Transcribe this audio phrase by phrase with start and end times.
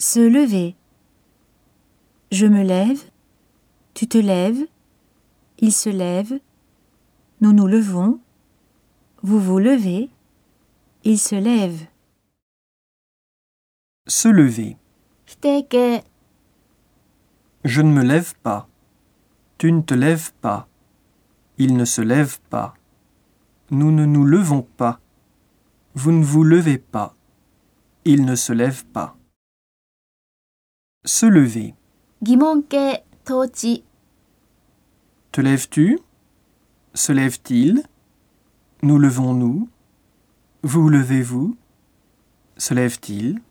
[0.00, 0.76] Se lever.
[2.30, 3.02] Je me lève.
[3.94, 4.64] Tu te lèves.
[5.58, 6.38] Il se lève.
[7.40, 8.20] Nous nous levons.
[9.22, 10.08] Vous vous levez.
[11.02, 11.88] Il se lève.
[14.06, 14.76] Se lever.
[17.64, 18.68] Je ne me lève pas.
[19.58, 20.68] Tu ne te lèves pas.
[21.58, 22.74] Il ne se lève pas.
[23.72, 25.00] Nous ne nous levons pas.
[25.96, 27.16] Vous ne vous levez pas.
[28.04, 29.17] Il ne se lève pas
[31.07, 31.73] Se lever.
[32.21, 33.83] 疑问形统治
[35.31, 35.99] Te lèves-tu
[36.93, 37.83] Se lève-t-il
[38.81, 39.67] Nous levons-nous
[40.63, 41.55] Vous levez-vous
[42.57, 43.41] Se lève-t-il